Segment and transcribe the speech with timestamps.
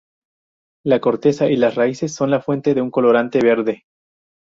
[0.83, 3.83] La corteza y las raíces son la fuente de un colorante verde.